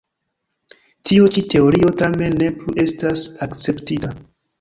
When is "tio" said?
1.09-1.27